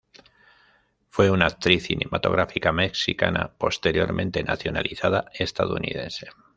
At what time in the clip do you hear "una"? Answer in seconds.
1.29-1.45